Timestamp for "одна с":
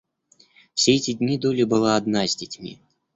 1.95-2.35